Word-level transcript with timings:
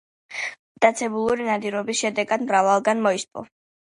მტაცებლური 0.77 1.45
ნადირობის 1.49 1.99
შედეგად 2.05 2.47
მრავალგან 2.47 3.07
მოისპო. 3.09 3.45